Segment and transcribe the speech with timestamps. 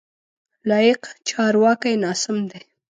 [0.69, 2.59] لایق: چارواکی ناسم دی.